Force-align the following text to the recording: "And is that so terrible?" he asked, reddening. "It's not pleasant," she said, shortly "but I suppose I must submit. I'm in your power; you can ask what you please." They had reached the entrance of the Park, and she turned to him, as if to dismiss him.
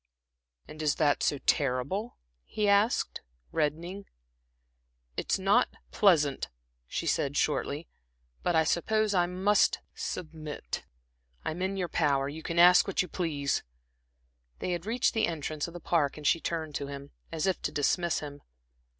"And 0.67 0.81
is 0.81 0.95
that 0.95 1.21
so 1.21 1.37
terrible?" 1.45 2.17
he 2.43 2.67
asked, 2.67 3.21
reddening. 3.51 4.07
"It's 5.15 5.37
not 5.37 5.69
pleasant," 5.91 6.49
she 6.87 7.05
said, 7.05 7.37
shortly 7.37 7.87
"but 8.41 8.55
I 8.55 8.63
suppose 8.63 9.13
I 9.13 9.27
must 9.27 9.77
submit. 9.93 10.85
I'm 11.45 11.61
in 11.61 11.77
your 11.77 11.87
power; 11.87 12.27
you 12.27 12.41
can 12.41 12.57
ask 12.57 12.87
what 12.87 13.03
you 13.03 13.07
please." 13.07 13.61
They 14.57 14.71
had 14.71 14.87
reached 14.87 15.13
the 15.13 15.27
entrance 15.27 15.67
of 15.67 15.75
the 15.75 15.79
Park, 15.79 16.17
and 16.17 16.25
she 16.25 16.39
turned 16.39 16.73
to 16.77 16.87
him, 16.87 17.11
as 17.31 17.45
if 17.45 17.61
to 17.61 17.71
dismiss 17.71 18.21
him. 18.21 18.41